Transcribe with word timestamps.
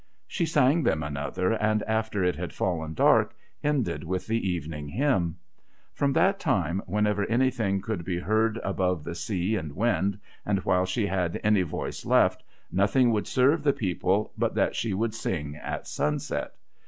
She 0.27 0.47
sang 0.47 0.81
them 0.81 1.03
another, 1.03 1.51
and 1.53 1.83
after 1.83 2.23
it 2.23 2.35
had 2.35 2.53
fallen 2.53 2.95
dark 2.95 3.35
ended 3.63 4.03
with 4.03 4.25
the 4.25 4.49
Evening 4.49 4.87
Hymn. 4.87 5.37
From 5.93 6.11
that 6.13 6.39
time, 6.39 6.81
whenever 6.87 7.23
anything 7.27 7.81
could 7.81 8.03
be 8.03 8.17
heard 8.17 8.57
above 8.63 9.03
the 9.03 9.13
sea 9.13 9.55
and 9.57 9.75
wind, 9.75 10.19
and 10.43 10.57
while 10.65 10.87
she 10.87 11.05
had 11.05 11.39
any 11.43 11.61
voice 11.61 12.03
left, 12.03 12.41
nothing 12.71 13.11
would 13.11 13.27
serve 13.27 13.61
the 13.61 13.73
people 13.73 14.33
but 14.35 14.55
that 14.55 14.75
she 14.75 14.89
should 14.89 15.13
sing 15.13 15.55
at 15.55 15.85
sunset. 15.87 16.55